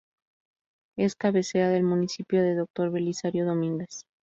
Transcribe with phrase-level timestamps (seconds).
[0.97, 2.89] Es cabecera del municipio de Dr.
[2.89, 4.07] Belisario Domínguez.